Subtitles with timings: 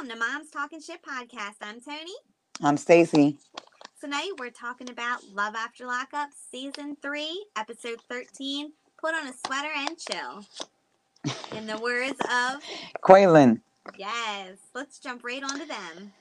[0.00, 1.56] Welcome to Mom's Talking Shit podcast.
[1.60, 2.14] I'm Tony.
[2.62, 3.36] I'm Stacy.
[4.00, 8.72] Tonight we're talking about Love After Lockup season 3, episode 13.
[8.98, 10.46] Put on a sweater and chill.
[11.54, 12.62] In the words of
[13.02, 13.60] Quaylon.
[13.98, 16.14] Yes, let's jump right onto them.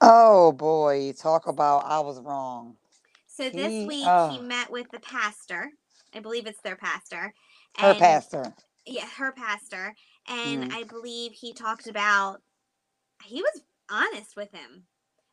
[0.00, 2.74] Oh boy, talk about I was wrong.
[3.28, 4.42] So this He- week he oh.
[4.42, 5.70] met with the pastor.
[6.12, 7.32] I believe it's their pastor.
[7.78, 8.52] Her and- pastor.
[8.86, 9.94] Yeah, her pastor.
[10.26, 10.74] And Mhm.
[10.74, 12.42] I believe he talked about
[13.24, 14.84] he was honest with him.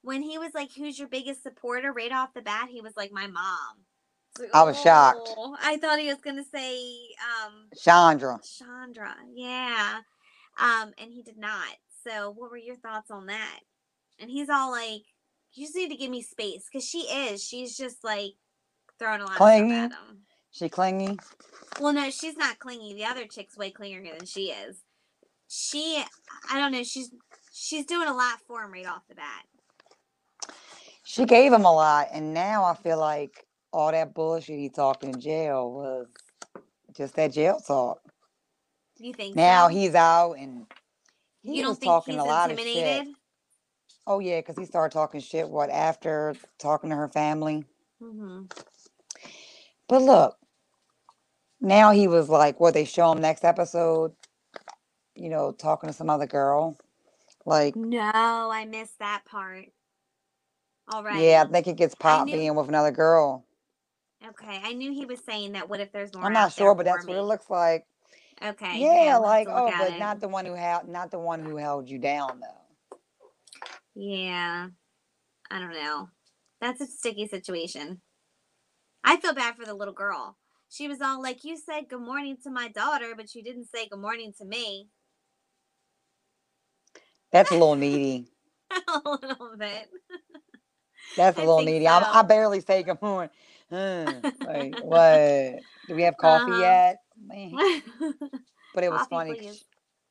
[0.02, 1.92] When he was like, Who's your biggest supporter?
[1.92, 3.86] Right off the bat, he was like, My mom.
[4.54, 5.34] I was shocked.
[5.38, 6.78] "Oh." I thought he was gonna say
[7.44, 8.40] um Chandra.
[8.58, 9.16] Chandra.
[9.34, 10.00] Yeah.
[10.58, 11.68] Um, and he did not.
[12.08, 13.60] So what were your thoughts on that?
[14.20, 15.02] And he's all like,
[15.54, 16.64] You just need to give me space.
[16.72, 17.44] Cause she is.
[17.44, 18.34] She's just like
[18.98, 19.74] throwing a lot Clingy?
[19.74, 20.18] of stuff at him.
[20.52, 21.18] She clingy.
[21.80, 22.94] Well, no, she's not clingy.
[22.94, 24.78] The other chick's way clingier than she is.
[25.48, 26.04] She,
[26.52, 26.84] I don't know.
[26.84, 27.12] She's
[27.60, 29.46] she's doing a lot for him right off the bat.
[31.04, 35.04] She gave him a lot, and now I feel like all that bullshit he talked
[35.04, 36.08] in jail was
[36.96, 38.00] just that jail talk.
[38.98, 39.76] You think Now so?
[39.76, 40.66] he's out and
[41.42, 43.08] he you don't was think talking he's a lot of shit.
[44.06, 45.50] Oh yeah, because he started talking shit.
[45.50, 47.64] What after talking to her family?
[48.02, 48.46] Mm-hmm.
[49.88, 50.38] But look,
[51.62, 54.14] now he was like, what they show him next episode,
[55.16, 56.78] you know, talking to some other girl.
[57.46, 59.66] Like, No, I missed that part.
[60.92, 61.22] All right.
[61.22, 63.46] yeah, I think it gets pop knew- being with another girl.
[64.28, 65.70] Okay, I knew he was saying that.
[65.70, 66.26] What if there's more?
[66.26, 67.86] I'm not sure, but that's for what it looks like.
[68.44, 68.80] Okay.
[68.80, 70.00] Yeah, we'll like oh, but it.
[70.00, 72.98] not the one who held, not the one who held you down though.
[73.96, 74.68] Yeah,
[75.50, 76.10] I don't know.
[76.60, 78.02] That's a sticky situation.
[79.04, 80.38] I feel bad for the little girl.
[80.70, 83.88] She was all like, "You said good morning to my daughter, but you didn't say
[83.88, 84.90] good morning to me."
[87.32, 88.28] That's a little needy.
[88.88, 89.90] a little bit.
[91.18, 91.88] That's a I little needy.
[91.88, 93.32] I, I barely say good morning.
[93.72, 95.62] Hmm, like what?
[95.88, 96.56] Do we have coffee Uh-huh.
[96.56, 97.00] yet?
[97.28, 97.62] Man.
[98.74, 99.38] But it was Coffee, funny.
[99.38, 99.66] please.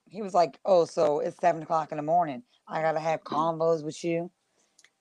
[0.08, 2.42] He was like, "Oh, so it's seven o'clock in the morning.
[2.68, 3.46] I gotta have Mm-hmm.
[3.46, 4.30] combos with you."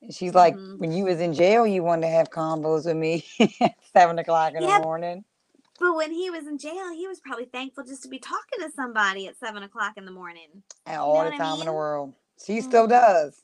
[0.01, 0.77] And she's like, Mhm.
[0.77, 3.25] "When you was in jail, you wanted to have combos with me
[3.61, 5.25] at seven o'clock in Yeah, the morning."
[5.79, 8.71] But when he was in jail, he was probably thankful just to be talking to
[8.75, 10.63] somebody at seven o'clock in the morning.
[10.87, 12.13] And all the what I time in the world.
[12.45, 12.89] She still Mhm.
[12.89, 13.41] does.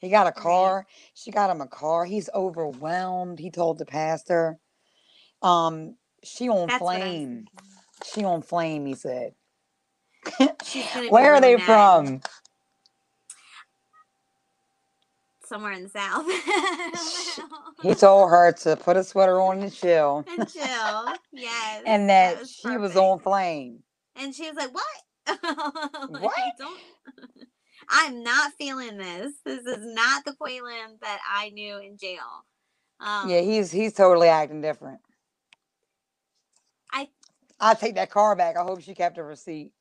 [0.00, 0.86] He got a car.
[1.14, 2.04] She got him a car.
[2.04, 3.38] He's overwhelmed.
[3.38, 4.58] He told the pastor.
[5.42, 7.48] Um, she on That's flame.
[8.04, 8.86] She on flame.
[8.86, 9.34] He said.
[10.62, 11.58] She's gonna be Where are they mad.
[11.58, 12.22] from?
[15.46, 16.26] Somewhere in the south.
[17.82, 21.14] He told her to put a sweater on and chill, and chill.
[21.32, 21.82] Yes.
[21.84, 23.82] and that was she was on flame.
[24.16, 24.84] And she was like, "What?
[26.10, 26.34] Like, What?
[26.58, 26.80] Don't.
[27.90, 29.32] I'm not feeling this.
[29.44, 32.20] This is not the Quayland that I knew in jail."
[33.00, 35.00] Um, Yeah, he's he's totally acting different.
[36.90, 37.08] I
[37.60, 38.56] I take that car back.
[38.56, 39.72] I hope she kept her receipt.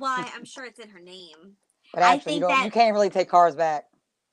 [0.00, 1.56] well, I, I'm sure it's in her name.
[1.94, 2.48] But I actually, you.
[2.64, 3.84] You can't really take cars back.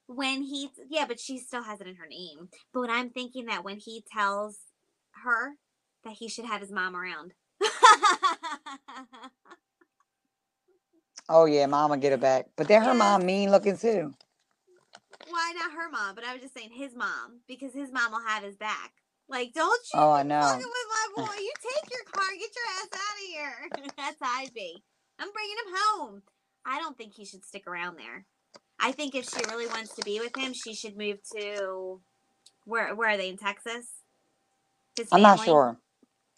[0.07, 2.49] When he, yeah, but she still has it in her name.
[2.73, 4.57] But when I'm thinking that when he tells
[5.23, 5.53] her
[6.03, 7.33] that he should have his mom around.
[11.29, 12.47] Oh yeah, mama get it back.
[12.57, 12.95] But then her Yeah.
[12.95, 14.13] mom mean looking too.
[15.29, 16.15] Why not her mom?
[16.15, 18.93] But I was just saying his mom because his mom will have his back.
[19.29, 20.65] Like, don't you Oh, I know.
[20.65, 21.35] fucking with my boy.
[21.41, 23.91] You take your car, get your ass out of here.
[23.97, 24.83] That's how I'd be.
[25.19, 26.23] I'm bringing him home.
[26.65, 28.25] I don't think he should stick around there.
[28.79, 32.01] I think if she really wants to be with him, she should move to
[32.65, 32.95] where?
[32.95, 33.87] Where are they in Texas?
[35.11, 35.77] I'm not sure.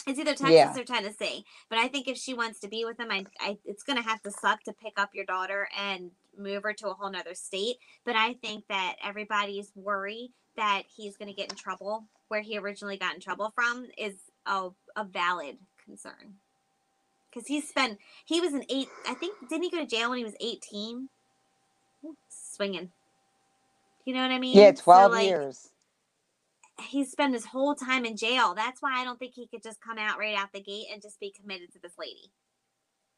[0.07, 0.77] It's either Texas Yeah.
[0.77, 1.45] or Tennessee.
[1.69, 4.21] But I think if she wants to be with him, I, I it's gonna have
[4.23, 7.77] to suck to pick up your daughter and move her to a whole nother state.
[8.05, 12.97] But I think that everybody's worry that he's gonna get in trouble where he originally
[12.97, 14.15] got in trouble from is
[14.45, 16.35] a, a valid concern.
[17.31, 20.19] Because he spent he was an eight I think didn't he go to jail when
[20.19, 21.09] he was eighteen?
[22.29, 22.91] Swinging.
[24.05, 24.57] You know what I mean?
[24.59, 25.69] Yeah, So, twelve like, years.
[26.89, 28.53] He spent his whole time in jail.
[28.55, 31.01] That's why I don't think he could just come out right out the gate and
[31.01, 32.31] just be committed to this lady.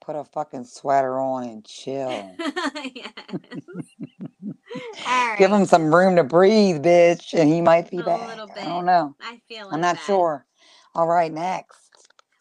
[0.01, 2.39] Put a fucking sweater on and chill.
[2.95, 3.13] yes.
[5.05, 5.37] All right.
[5.37, 8.21] Give him some room to breathe, bitch, and he might be A back.
[8.27, 9.15] little I don't know.
[9.21, 9.99] I feel I'm not bad.
[9.99, 10.45] sure.
[10.95, 11.91] All right, next.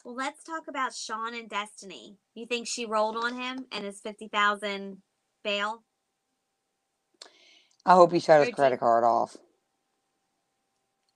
[0.04, 2.18] Well, let's talk about Sean and Destiny.
[2.34, 4.98] You think she rolled on him and his fifty thousand
[5.44, 5.84] bail?
[7.86, 9.36] I hope he shut his credit card off.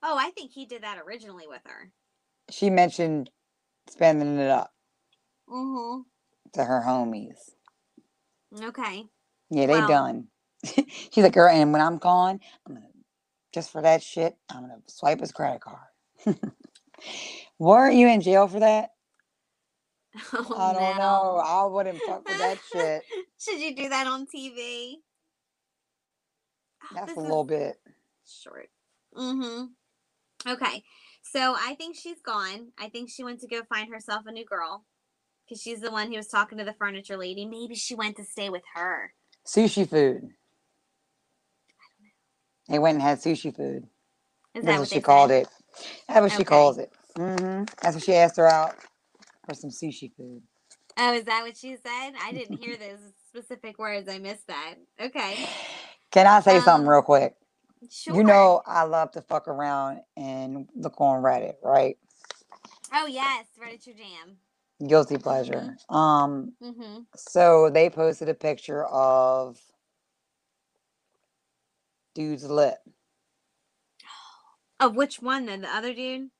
[0.02, 1.90] Oh, I think he did that originally with her.
[2.50, 3.30] She mentioned
[3.88, 4.70] spending it up
[5.48, 6.02] Mm-hmm.
[6.54, 7.36] to her homies.
[8.62, 9.04] Okay.
[9.50, 10.28] Yeah, they Well- done.
[11.10, 12.86] She's like, girl, and when I'm gone, I'm gonna
[13.52, 15.78] just for that shit, I'm gonna swipe his credit card.
[17.58, 18.90] Weren't you in jail for that?
[20.34, 21.02] Oh, I don't no.
[21.02, 21.36] know.
[21.44, 23.02] I wouldn't fuck with that shit.
[23.40, 24.94] Should you do that on TV?
[26.94, 27.76] That's a little bit.
[28.26, 28.68] short.
[29.16, 29.66] Mm-hmm.
[30.50, 30.84] Okay.
[31.22, 32.68] So I think she's gone.
[32.78, 34.84] I think she went to go find herself a new girl.
[35.48, 37.44] Because she's the one who was talking to the furniture lady.
[37.46, 39.12] Maybe she went to stay with her.
[39.46, 40.30] Sushi food.
[42.68, 43.88] They went and had sushi food.
[44.54, 45.42] Is That's that what what she they called said?
[45.42, 45.48] it.
[46.08, 46.44] That's what she Okay.
[46.44, 46.92] calls it.
[47.16, 48.76] hmm That's what she asked her out
[49.46, 50.42] for some sushi food.
[50.98, 52.12] Oh, is that what she said?
[52.22, 54.08] I didn't hear those specific words.
[54.08, 54.76] I missed that.
[55.00, 55.40] Okay.
[56.10, 57.34] Can I say something Um, real quick?
[57.90, 58.14] Sure.
[58.14, 61.96] You know, I love to fuck around and look on Reddit, right?
[62.92, 64.36] Oh yes, Reddit your jam.
[64.86, 65.76] Guilty pleasure.
[65.88, 67.02] Um, Mm-hmm.
[67.16, 69.58] so they posted a picture of
[72.14, 72.78] dude's lip.
[74.80, 75.60] Of which one then?
[75.62, 76.30] The other dude?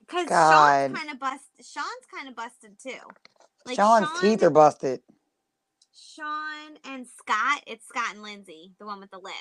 [0.00, 1.44] Because Sean's kind of bust.
[1.60, 2.98] Sean's kind of busted too.
[3.66, 5.00] Like Sean's Sean, teeth are busted.
[5.98, 7.62] Sean and Scott.
[7.66, 9.34] It's Scott and Lindsay, the one with the lip.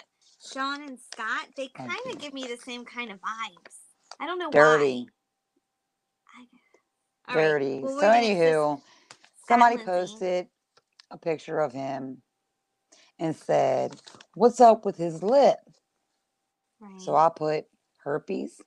[0.52, 1.48] Sean and Scott.
[1.56, 3.76] They oh, kind of give me the same kind of vibes.
[4.20, 5.08] I don't know Dirty.
[6.26, 6.46] why.
[7.28, 7.80] I, All right, Dirty.
[7.80, 8.82] well, so we're gonna- this- anywho,
[9.48, 10.48] somebody posted
[11.12, 12.22] a picture of him
[13.20, 13.96] and said,
[14.36, 15.58] What's up with his lip?
[17.00, 17.66] So I put
[18.04, 18.62] herpes.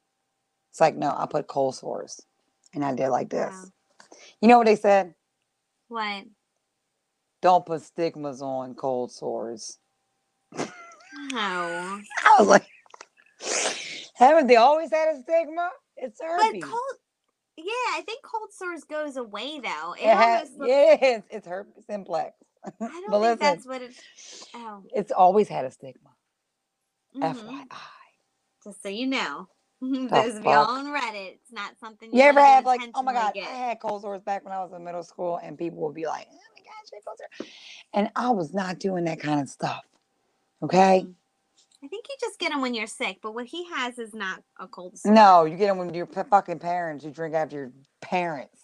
[0.70, 2.20] It's like, no, I put cold sores.
[2.74, 3.52] And I did like this.
[3.52, 3.64] Wow.
[4.40, 5.14] You know what they said?
[5.88, 6.24] What?
[7.42, 9.78] Don't put stigmas on cold sores.
[10.56, 10.60] No.
[11.32, 12.00] I
[12.38, 12.66] was like,
[14.14, 15.70] haven't they always had a stigma?
[15.96, 16.60] It's herpes.
[16.60, 16.82] But cold.
[17.56, 19.94] Yeah, I think cold sores goes away though.
[19.94, 20.68] It, it has, looks.
[20.68, 22.34] yes, it's herpes simplex.
[22.64, 23.92] I don't think listen, that's what it.
[24.54, 24.82] Oh.
[24.94, 26.10] it's always had a stigma.
[27.16, 27.34] mhm.
[27.34, 27.66] FYI.
[28.64, 29.48] Just so you know,
[29.80, 33.32] those of y'all on Reddit, it's not something You ever have like, oh my god,
[33.36, 36.06] I had cold sores back when I was in middle school, and people would be
[36.06, 36.28] like,
[36.90, 37.50] she had cold sores,
[37.94, 39.84] and I was not doing that kind of stuff.
[40.62, 41.14] Okay, Mhm.
[41.84, 44.42] I think you just get them when you're sick, but what he has is not
[44.58, 45.12] a cold sore.
[45.14, 47.04] no, you get them when your fucking parents.
[47.04, 47.72] You drink after your
[48.02, 48.60] parents,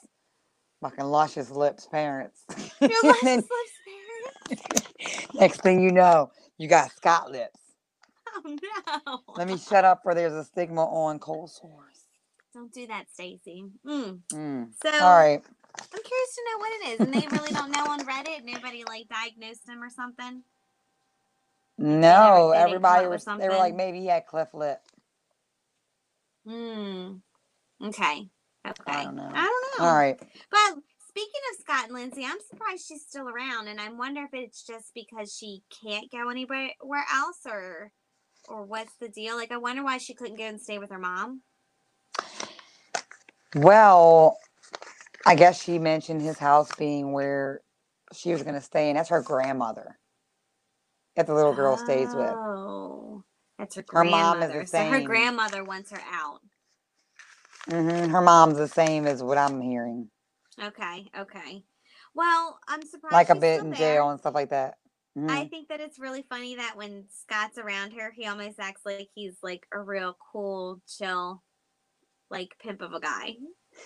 [0.82, 2.44] fucking luscious lips parents.
[2.80, 4.84] Your luscious then lips, parent.
[5.34, 7.60] next thing you know, you got Scott lips.
[8.36, 8.56] Oh
[9.06, 9.20] no!
[9.36, 12.06] Let me shut up, for there's a stigma on cold sores.
[12.54, 13.64] Don't do that, Stacy.
[13.86, 14.20] Mm.
[14.32, 14.68] Mm.
[14.82, 15.42] So All right.
[15.80, 18.44] I'm curious to know what it is, and they really don't know on Reddit.
[18.44, 20.42] Nobody like diagnosed him or something.
[21.78, 23.24] No, everybody was.
[23.24, 24.80] They were like, maybe he had cleft lip.
[26.46, 27.16] Hmm.
[27.82, 28.28] Okay.
[28.66, 29.04] Okay.
[29.04, 29.30] don't know.
[29.32, 29.84] I don't know.
[29.86, 30.18] All right.
[30.50, 34.32] But speaking of Scott and Lindsay, I'm surprised she's still around, and I wonder if
[34.32, 36.70] it's just because she can't go anywhere
[37.14, 37.92] else, or
[38.48, 39.36] or what's the deal?
[39.36, 41.42] Like, I wonder why she couldn't go and stay with her mom.
[43.54, 44.38] Well,
[45.26, 47.60] I guess she mentioned his house being where
[48.12, 49.98] she was going to stay, and that's her grandmother
[51.16, 52.30] that the little girl stays with.
[52.30, 53.24] Oh,
[53.58, 54.60] that's her Her mom grandmother.
[54.62, 56.40] is the so her grandmother wants her out.
[57.68, 58.10] Mm-hmm.
[58.12, 60.08] Her mom's the same as what I'm hearing,
[60.62, 61.10] Okay.
[61.18, 61.64] Okay.
[62.14, 63.12] Well, I'm surprised.
[63.12, 63.78] like a bit in there.
[63.78, 64.76] jail and stuff like that.
[65.18, 65.28] Mhm.
[65.30, 69.08] I think that it's really funny that when Scott's around her, he almost acts like
[69.14, 71.42] he's like a real cool, chill,
[72.30, 73.34] like pimp of a guy.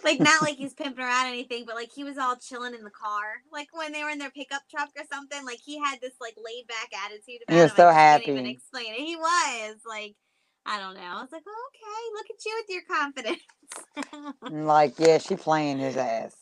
[0.04, 2.90] Like not like he's pimping around anything, but like he was all chilling in the
[2.90, 3.42] car.
[3.52, 6.35] Like when they were in their pickup truck or something, like he had this like
[6.42, 7.76] laid back attitude about He was him.
[7.76, 8.50] so I just can't even happy.
[8.50, 9.00] explain it.
[9.00, 10.14] He was like,
[10.66, 11.00] I don't know.
[11.00, 14.37] I was like, oh, okay, look at you with your confidence.
[14.42, 16.35] And like, yeah, she playing his ass.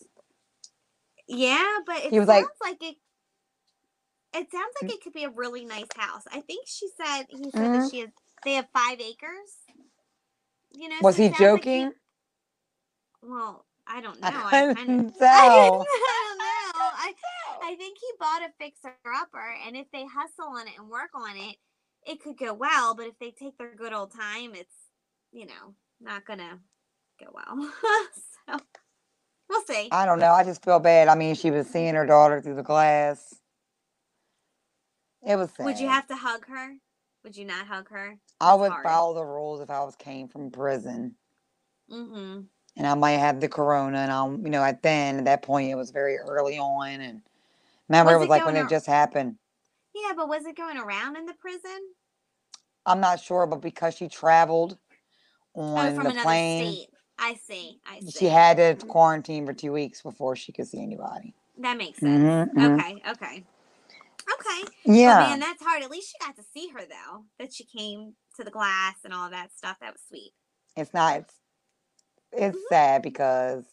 [1.29, 2.97] Yeah, but it He was sounds like- like, it.
[4.35, 4.83] It sounds Mm.
[4.89, 6.23] like it could be a really nice house.
[6.31, 7.81] I think she said he said Mhm.
[7.83, 8.11] that she has.
[8.45, 9.57] They have five acres.
[10.71, 10.97] You know.
[11.01, 11.93] Was so he sounds like joking?
[13.23, 14.29] Well, I don't know.
[14.29, 15.15] I I kind of.
[15.21, 15.85] I, don't know.
[16.79, 17.13] I
[17.63, 21.11] I think he bought a fixer upper, and if they hustle on it and work
[21.15, 21.57] on it,
[22.07, 22.95] it could go well.
[22.95, 24.75] But if they take their good old time, it's
[25.33, 26.59] you know not gonna
[27.19, 27.73] go well.
[28.49, 28.59] so
[29.49, 29.89] we'll see.
[29.91, 30.33] I don't know.
[30.33, 31.09] I just feel bad.
[31.09, 33.35] I mean, she was seeing her daughter through the glass.
[35.27, 35.67] It was sad.
[35.67, 36.75] Would you have to hug her?
[37.25, 38.19] Would you not hug her?
[38.41, 38.85] I would hard.
[38.85, 41.17] follow the rules if I was came from prison.
[41.91, 42.41] Mm-hmm.
[42.79, 45.71] And I might have the corona, and I'm, you know, at then at that point
[45.71, 47.23] it was very early on, and
[47.89, 49.37] remember Was it was it like when going it ar- just happened.
[49.95, 51.81] Yeah, but was it going around in the prison?
[52.87, 54.79] I'm not sure, but because she traveled
[55.57, 56.89] Oh, on from the another plane, state.
[57.19, 57.81] I see.
[57.87, 58.11] I see.
[58.19, 58.89] she had to Mhm.
[58.89, 61.35] quarantine for two weeks before she could see anybody.
[61.59, 62.19] That makes sense.
[62.19, 62.79] Mhm, mhm.
[62.79, 63.03] Okay.
[63.11, 63.47] Okay.
[64.33, 64.65] Okay.
[64.85, 65.19] Yeah.
[65.19, 65.83] Man, that's hard.
[65.83, 67.25] At least she got to see her though.
[67.39, 69.79] That she came to the glass and all that stuff.
[69.81, 70.33] That was sweet.
[70.77, 71.35] it's not it's,
[72.33, 72.69] it's Mhm.
[72.69, 73.65] sad because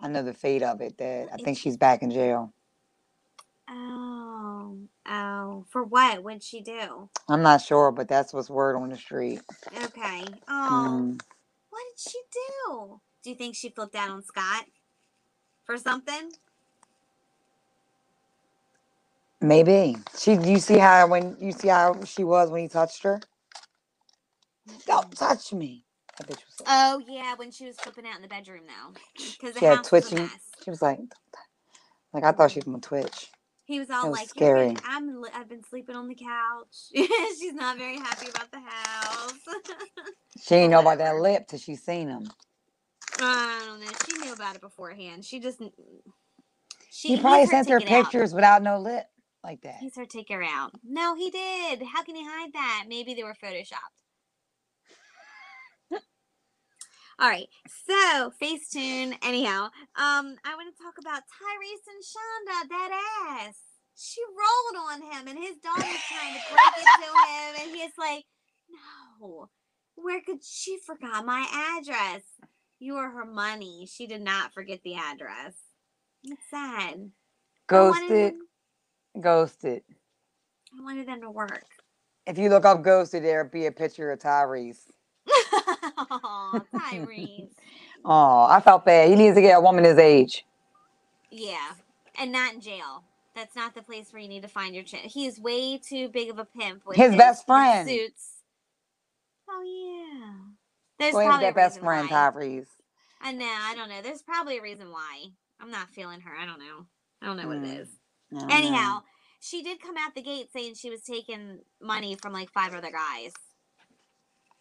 [0.00, 2.52] I know the fate of it that I think she's back in jail.
[3.68, 6.22] Oh, oh, for what?
[6.24, 7.10] What'd she do?
[7.28, 9.42] I'm not sure, but that's what's word on the street.
[9.84, 10.24] Okay.
[10.48, 11.20] Oh, Mm.
[11.70, 13.00] what did she do?
[13.24, 14.66] Do you think she flipped out on Scott
[15.64, 16.32] for something?
[19.40, 19.96] Maybe.
[20.18, 23.20] She you see how when you see how she was when he touched her?
[24.86, 25.85] Don't touch me.
[26.18, 28.94] That bitch was like, Oh yeah, when she was flipping out in the bedroom though,
[29.16, 30.30] because the She had twitching-
[30.64, 31.00] she was like
[32.12, 33.30] like I thought she was gonna twitch.
[33.66, 34.66] He was all was like, "You're scary.
[34.74, 36.76] gonna- "I'm li- I've been sleeping on the couch."
[37.38, 39.32] She's not very happy about the house.
[40.38, 42.30] She didn't know about that lip till she seen him.
[43.18, 43.90] I don't know.
[44.06, 45.24] She knew about it beforehand.
[45.24, 45.60] She just
[46.90, 48.04] she He probably sent her ticket out.
[48.04, 49.06] pictures without no lip
[49.42, 49.76] like that.
[49.80, 50.72] He's her take her out.
[50.84, 51.82] No, he did.
[51.82, 52.84] How can he hide that?
[52.86, 53.96] Maybe they were photoshopped.
[57.18, 57.48] All right.
[57.86, 59.16] So Facetune.
[59.22, 59.64] Anyhow,
[59.96, 62.68] um, I want to talk about Tyrese and Shonda.
[62.68, 63.56] That ass.
[63.96, 67.76] She rolled on him, and his dog daughter's trying to break it to him, and
[67.76, 68.24] he's like,
[68.68, 69.48] "No,
[69.94, 71.46] where could she forgot my
[71.78, 72.22] address?
[72.78, 73.86] You are her money.
[73.90, 75.54] She did not forget the address.
[76.24, 76.94] It's sad.
[76.96, 77.10] I
[77.68, 78.48] Ghosted, them-
[79.22, 79.82] ghosted.
[80.78, 81.64] I wanted them to work.
[82.26, 84.90] If you look up ghosted, there'll be a picture of Tyrese.
[86.10, 87.50] Aw, Tyrese.
[88.04, 89.08] Oh, I felt bad.
[89.10, 90.44] He needs to get a woman his age.
[91.30, 91.72] yeah,
[92.18, 93.04] and not in jail.
[93.34, 95.02] That's not the place where you need to find your chick.
[95.04, 96.86] He's way too big of a pimp.
[96.86, 97.88] With His best his friend.
[97.88, 98.34] suits.
[99.48, 100.32] Oh yeah.
[100.98, 102.10] There's Go probably a best friend, why.
[102.10, 102.68] Tyrese.
[103.20, 103.46] I know.
[103.46, 104.02] I don't know.
[104.02, 105.26] There's probably a reason why.
[105.60, 106.32] I'm not feeling her.
[106.40, 106.86] I don't know.
[107.22, 107.88] I don't know what Mm, it is.
[108.50, 109.02] Anyhow, know.
[109.40, 112.90] she did come out the gate saying she was taking money from like five other
[112.90, 113.32] guys.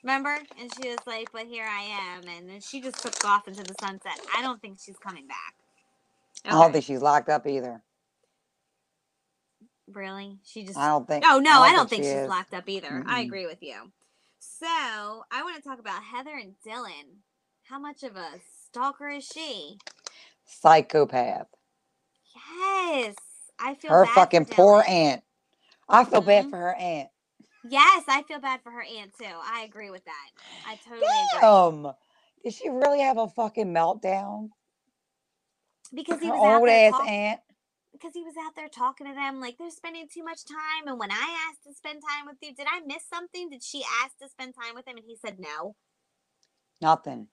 [0.05, 0.39] Remember?
[0.59, 1.83] And she was like, "But here I
[2.17, 4.19] am," and then she just took off into the sunset.
[4.37, 5.55] I don't think she's coming back.
[6.49, 7.83] I don't think she's locked up either.
[9.91, 10.39] Really?
[10.45, 10.79] She just.
[10.79, 11.27] I don't think.
[11.27, 13.03] Oh no, I don't think, she she's locked up either.
[13.07, 13.27] I Mm-mm.
[13.27, 13.91] agree with you.
[14.39, 17.21] So I want to talk about Heather and Dylan.
[17.65, 18.29] How much of a
[18.69, 19.81] stalker is she?
[20.45, 21.47] Psychopath.
[22.35, 23.15] Yes,
[23.59, 25.23] I feel Her bad fucking for poor aunt.
[25.89, 26.49] I feel bad Mhm.
[26.49, 27.09] for her aunt.
[27.67, 29.25] Yes, I feel bad for her aunt too.
[29.25, 30.29] I agree with that.
[30.67, 31.41] I totally agree.
[31.41, 31.93] Damn.
[32.43, 34.49] Did she really have a fucking meltdown?
[35.93, 37.41] Because he Her was out old there ass talk- aunt.
[37.91, 40.87] because he was out there talking to them like they're spending too much time.
[40.87, 43.49] And when I asked to spend time with you, did I miss something?
[43.49, 44.97] Did she ask to spend time with him?
[44.97, 45.75] And he said no.
[46.81, 47.29] Nothing.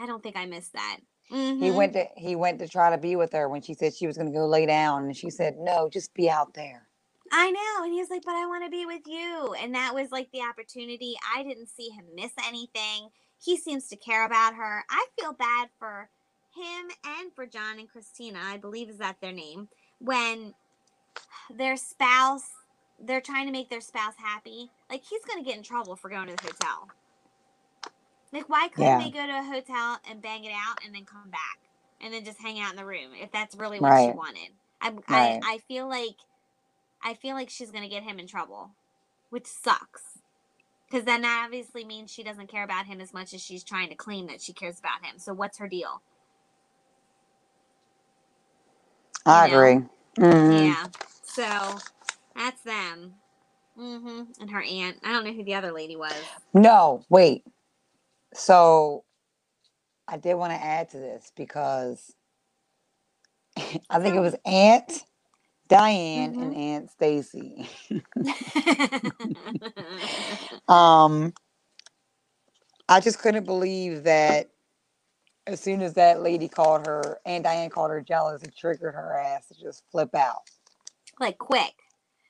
[0.00, 0.98] I don't think I missed that.
[1.28, 1.74] He Mhm.
[1.74, 4.16] went to he went to try to be with her when she said she was
[4.16, 6.87] gonna go lay down, and she said, "No, just be out there."
[7.32, 7.84] I know.
[7.84, 9.54] And he was like, but I want to be with you.
[9.62, 11.16] And that was like the opportunity.
[11.36, 13.10] I didn't see him miss anything.
[13.42, 14.84] He seems to care about her.
[14.90, 16.10] I feel bad for
[16.54, 19.68] him and for John and Christina, I believe is that their name,
[20.00, 20.54] when
[21.50, 22.48] their spouse,
[22.98, 24.72] they're trying to make their spouse happy.
[24.90, 26.92] Like, he's going to get in trouble for going to the hotel.
[28.32, 28.98] Like, why couldn't Yeah.
[28.98, 31.58] they go to a hotel and bang it out and then come back
[32.00, 34.50] and then just hang out in the room if that's really what she wanted?
[34.80, 35.42] I, Right.
[35.42, 36.16] I, I feel like
[37.02, 38.72] I feel like she's gonna get him in trouble,
[39.30, 40.02] which sucks.
[40.90, 43.90] Because then that obviously means she doesn't care about him as much as she's trying
[43.90, 45.18] to claim that she cares about him.
[45.18, 46.02] So what's her deal?
[49.26, 49.74] I You know?
[49.74, 49.80] agree.
[50.18, 50.76] Mhm.
[50.76, 50.88] Yeah.
[51.22, 51.82] So
[52.36, 53.14] that's them.
[53.76, 54.98] hmm And her aunt.
[55.04, 56.28] I don't know who the other lady was.
[56.54, 57.44] No, wait.
[58.34, 59.04] So
[60.08, 62.14] I did want to add to this because
[63.90, 65.04] I think it was Aunt
[65.68, 66.54] Diane and Mhm.
[66.54, 67.68] Aunt Stacy.
[70.68, 71.34] Um,
[72.88, 74.50] I just couldn't believe that
[75.46, 79.14] as soon as that lady called her, Aunt Diane called her jealous, it triggered her
[79.18, 80.42] ass to just flip out.
[81.20, 81.74] like quick.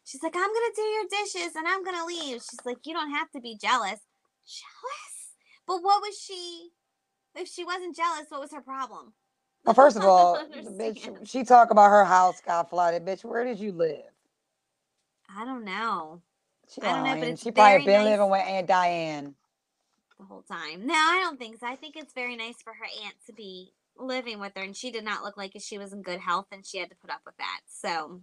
[0.05, 2.43] She's like, I'm gonna do your dishes and I'm gonna leave.
[2.43, 4.01] She's like, you don't have to be jealous.
[4.47, 5.17] Jealous?
[5.67, 6.71] But what was she?
[7.37, 9.15] If she wasn't jealous, what was her problem?
[9.69, 13.05] Well, first of all, the bitch, she talk about her house got flooded.
[13.07, 14.05] Bitch, where did you live?
[15.31, 16.23] I don't know
[16.71, 18.05] She, I don't know, but it's she probably been nice.
[18.05, 19.35] living with Aunt Diane.
[20.19, 20.87] the whole time.
[20.87, 21.67] No, I don't think so.
[21.67, 24.91] I think it's very nice for her aunt to be living with her, and she
[24.93, 27.23] did not look like she was in good health, and she had to put up
[27.27, 27.61] with that.
[27.69, 28.23] So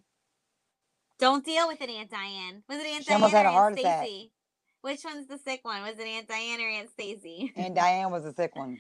[1.19, 2.63] don't deal with it, Aunt Diane.
[2.69, 3.99] Was it Aunt She Diane almost had or a heart Aunt attack.
[4.03, 4.31] Stacy?
[4.81, 5.81] Which one's the sick one?
[5.83, 7.53] Was it Aunt Diane or Aunt Stacy?
[7.55, 8.79] Aunt Diane was the sick one.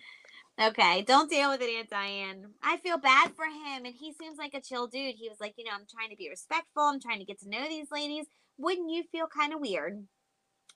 [0.61, 2.53] Okay, don't deal with it, Aunt Diane.
[2.63, 5.15] I feel bad for him, and he seems like a chill dude.
[5.15, 6.83] He was like, you know, I'm trying to be respectful.
[6.83, 8.25] I'm trying to get to know these ladies.
[8.57, 10.07] Wouldn't you feel kind of weird?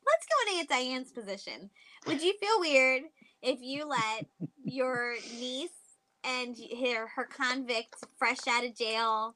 [0.06, 1.70] Let's go in Aunt Diane's position.
[2.08, 3.04] Would you feel weird
[3.42, 4.26] if you let
[4.64, 5.70] your niece
[6.26, 9.36] and her her convict fresh out of jail?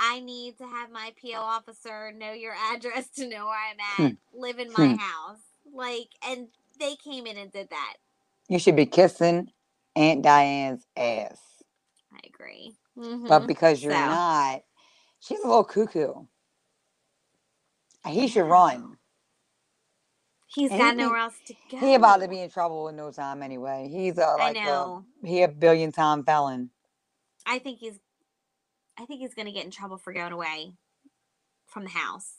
[0.00, 4.14] I need to have my PO officer know your address to know where I'm at.
[4.34, 4.94] live in my Hmm.
[4.96, 5.40] house,
[5.74, 6.48] like, and
[6.80, 7.94] they came in and did that.
[8.48, 9.50] You should be kissing
[9.96, 11.38] Aunt Diane's ass.
[12.12, 12.76] I agree.
[12.96, 13.28] Mhm.
[13.28, 14.62] But because you're So- not,
[15.20, 16.26] she's a little cuckoo.
[18.06, 18.98] He should run.
[20.46, 21.78] He's And got he- nowhere else to go.
[21.78, 23.88] He about to be in trouble in no time anyway.
[23.90, 25.04] He's a I like a, know.
[25.24, 26.70] he a billion time felon.
[27.44, 27.98] I think he's.
[28.98, 30.72] I think he's gonna get in trouble for going away
[31.66, 32.32] from the house.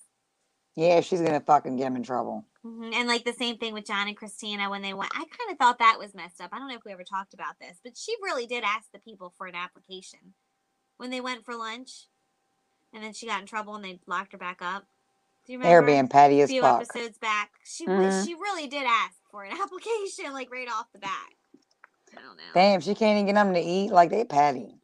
[0.75, 2.45] Yeah, she's gonna fucking get him in trouble.
[2.67, 5.11] Hmm And like the same thing with John and Christina when they went.
[5.15, 6.51] I kind of thought that was messed up.
[6.53, 8.99] I don't know if we ever talked about this, but she really did ask the
[8.99, 10.35] people for an application
[10.97, 12.07] when they went for lunch,
[12.93, 14.87] and then she got in trouble and they locked her back up.
[15.45, 15.83] Do you They're remember?
[15.83, 16.65] being petty a few fuck.
[16.65, 18.11] episodes back, she Mhm.
[18.11, 21.29] she really did ask for an application like right off the bat.
[22.17, 22.43] I don't know.
[22.53, 24.79] Damn, she can't even get them to eat like they petty.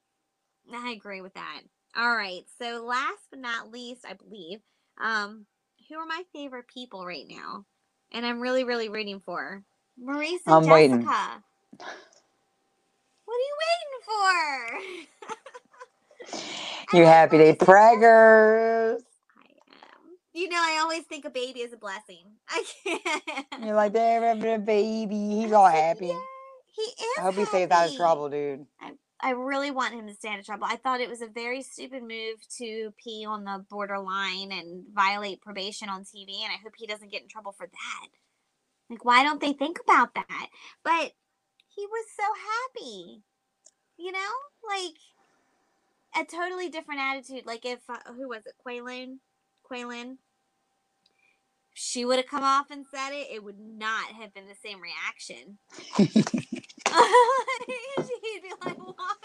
[0.73, 1.61] I agree with that.
[1.97, 2.43] All right.
[2.61, 4.59] So last but not least, I believe,
[5.01, 5.45] um,
[5.89, 7.65] who are my favorite people right now?
[8.13, 9.63] And I'm really, really rooting for
[9.97, 10.73] Maurice and I'm Jessica.
[10.73, 11.03] waiting.
[13.25, 15.07] What are you waiting for?
[16.93, 19.01] I You happy day Maurice preggers?
[19.37, 19.41] I
[19.71, 20.17] am.
[20.33, 22.25] You know, I always think a baby is a blessing.
[22.49, 23.65] I can't.
[23.65, 25.15] You're like they're having a baby.
[25.41, 26.07] He's all happy.
[26.07, 26.19] Yeah,
[26.75, 27.17] he is.
[27.17, 28.65] I hope he stays out of trouble, dude.
[29.23, 30.67] I really want him to stay out of trouble.
[30.69, 35.39] I thought it was a very stupid move to pee on the borderline and violate
[35.41, 38.07] probation on TV, and I hope he doesn't get in trouble for that.
[38.89, 40.47] Like, why don't they think about that?
[40.83, 41.13] But
[41.69, 42.23] he was so
[42.83, 43.21] happy,
[43.97, 44.19] you know,
[44.67, 44.97] like
[46.19, 47.45] a totally different attitude.
[47.45, 49.19] Like if uh, who was it, Quaylon,
[49.69, 50.17] Quaylon.
[51.75, 54.79] She would have come off and said it, it would not have been the same
[54.79, 55.57] reaction.
[57.97, 59.17] She'd be like, "What?"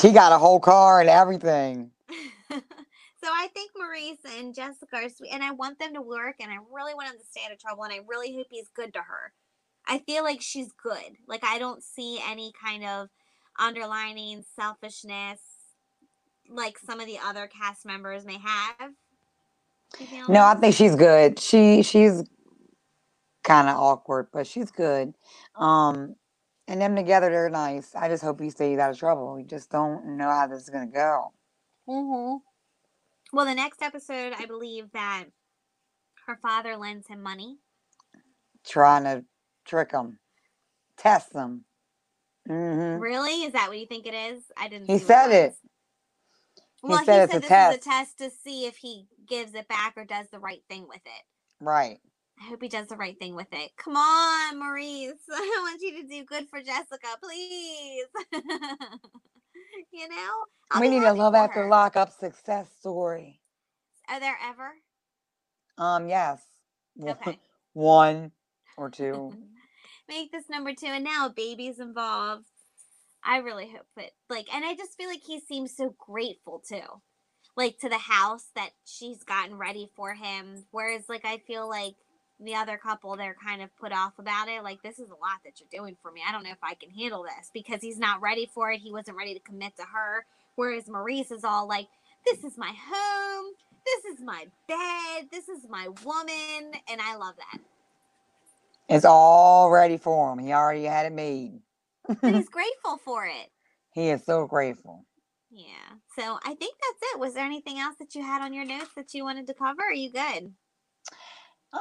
[0.00, 1.90] She got a whole car and everything.
[2.50, 2.58] so
[3.24, 6.56] I think Maurice and Jessica are sweet, and I want them to work, and I
[6.72, 9.00] really want them to stay out of trouble, and I really hope he's good to
[9.00, 9.32] her.
[9.86, 11.16] I feel like she's good.
[11.26, 13.08] Like I don't see any kind of
[13.58, 15.40] underlining selfishness
[16.48, 18.92] like some of the other cast members may have.
[19.98, 21.38] You feel No, I think she's good.
[21.38, 22.22] She she's
[23.44, 25.14] kind of awkward, but she's good.
[25.56, 26.16] Um,
[26.68, 27.94] and them together, they're nice.
[27.94, 29.34] I just hope he stays out of trouble.
[29.34, 31.32] We just don't know how this is gonna go.
[31.88, 32.36] Mm-hmm.
[33.36, 35.24] Well, the next episode, I believe that
[36.26, 37.58] her father lends him money.
[38.66, 39.24] Trying to
[39.64, 40.18] trick him,
[40.96, 41.64] test them.
[42.46, 43.44] hmm Really?
[43.44, 44.42] Is that what you think it is?
[44.56, 44.86] I didn't.
[44.86, 45.50] He said it.
[45.52, 45.56] was.
[46.82, 49.54] Well, he said said, it's a this is a test to see if he gives
[49.54, 51.24] it back or does the right thing with it.
[51.60, 51.98] Right.
[52.40, 53.70] I hope he does the right thing with it.
[53.76, 55.12] Come on, Maurice.
[55.32, 58.06] I want you to do good for Jessica, please.
[59.92, 60.30] you know?
[60.70, 61.68] I'll we need a love after her.
[61.68, 63.40] lockup success story.
[64.08, 64.70] Are there ever?
[65.76, 66.40] Um, yes.
[66.94, 67.38] One- Okay.
[67.72, 68.32] One
[68.76, 69.32] or two.
[70.08, 72.46] Make this number two, and now a baby's involved.
[73.22, 76.82] I really hope it like, and I just feel like he seems so grateful too,
[77.56, 80.64] like to the house that she's gotten ready for him.
[80.72, 81.94] Whereas, like, I feel like
[82.42, 84.62] the other couple, they're kind of put off about it.
[84.62, 86.22] Like, this is a lot that you're doing for me.
[86.26, 88.80] I don't know if I can handle this because he's not ready for it.
[88.80, 90.24] He wasn't ready to commit to her.
[90.56, 91.88] Whereas Maurice is all like,
[92.26, 93.52] this is my home.
[93.86, 95.28] This is my bed.
[95.30, 96.72] This is my woman.
[96.90, 97.60] And I love that.
[98.88, 100.38] It's all ready for him.
[100.38, 101.60] He already had it made.
[102.24, 103.50] But he's grateful for it.
[103.92, 105.06] He is so grateful.
[105.50, 105.96] Yeah.
[106.16, 107.20] So I think that's it.
[107.20, 109.82] Was there anything else that you had on your notes that you wanted to cover?
[109.82, 110.52] Are you good?
[111.72, 111.80] Um,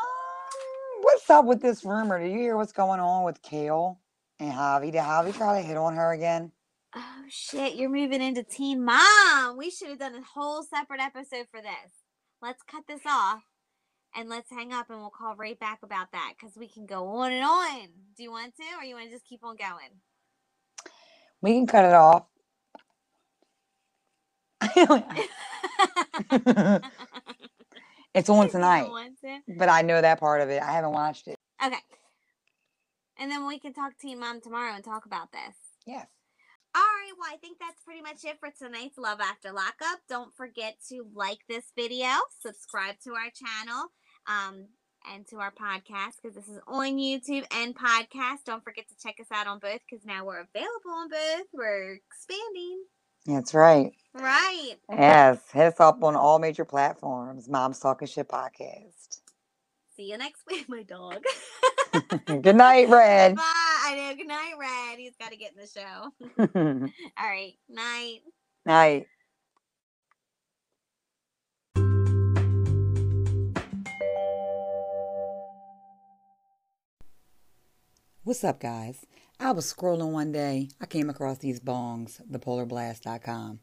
[1.01, 2.19] what's up with this rumor?
[2.19, 3.99] Did you hear what's going on with Kail
[4.39, 4.91] and Javi?
[4.91, 6.51] Did Javi try to hit on her again?
[6.95, 9.57] Oh shit, you're moving into Teen Mom.
[9.57, 11.91] We should have done a whole separate episode for this.
[12.41, 13.43] Let's cut this off
[14.15, 17.07] and let's hang up and we'll call right back about that because we can go
[17.07, 17.89] on and on.
[18.17, 19.99] Do you want to or you want to just keep on going?
[21.41, 22.25] We can cut it off.
[28.13, 28.89] it's on tonight,
[29.57, 30.61] but I know that part of it.
[30.61, 31.35] I haven't watched it.
[31.63, 31.77] Okay.
[33.17, 35.55] And then we can talk Teen Mom tomorrow and talk about this.
[35.85, 36.07] Yes.
[36.75, 39.99] All right, well, I think that's pretty much it for tonight's Love After Lockup.
[40.07, 42.07] Don't forget to like this video,
[42.41, 43.87] subscribe to our channel.
[44.27, 44.67] Um,
[45.13, 48.43] and to our podcast because this is on YouTube and podcast.
[48.45, 51.47] Don't forget to check us out on both because now we're available on both.
[51.53, 52.83] We're expanding.
[53.29, 53.91] That's right.
[54.15, 54.75] Right.
[54.89, 55.39] Yes.
[55.53, 57.47] Hit us up on all major platforms.
[57.47, 59.21] Mom's Talking Shit Podcast.
[59.95, 61.23] See you next week, my dog.
[62.25, 63.35] Good night, Red.
[63.35, 63.43] Bye.
[63.45, 64.15] I know.
[64.15, 64.97] Good night, Red.
[64.97, 66.89] He's got to get in the show.
[67.19, 67.53] All right.
[67.69, 68.21] Night.
[68.65, 69.05] night.
[78.23, 79.05] What's up, guys?
[79.41, 80.67] I was scrolling one day.
[80.81, 83.61] I came across these bongs, thepolarblast.com.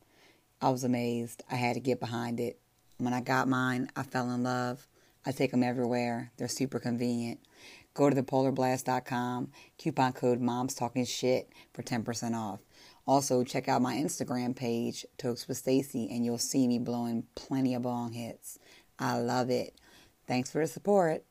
[0.63, 1.45] I was amazed.
[1.51, 2.59] I had to get behind it.
[2.97, 4.89] When I got mine, I fell in love.
[5.27, 6.33] I take them everywhere.
[6.39, 7.41] They're super convenient.
[7.93, 12.61] Go to thepolarblast.com, coupon code Moms Talking Shit for 10% off.
[13.07, 17.75] Also, check out my Instagram page, Tokes with Stacy, and you'll see me blowing plenty
[17.75, 18.59] of bong hits.
[18.99, 19.79] I love it.
[20.27, 21.23] Thanks for the support.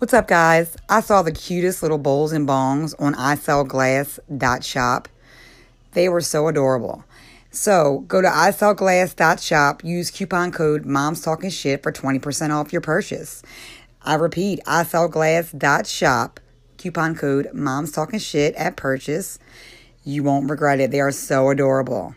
[0.00, 0.78] What's up, guys?
[0.88, 5.08] I saw the cutest little bowls and bongs on isellglass.shop.
[5.92, 7.04] They were so adorable.
[7.50, 13.42] So go to isellglass.shop, use coupon code Moms Talking Shit for 20% off your purchase.
[14.00, 16.40] I repeat, isellglass.shop,
[16.78, 19.38] coupon code Moms Talking Shit at purchase.
[20.02, 20.92] You won't regret it.
[20.92, 22.14] They are so adorable.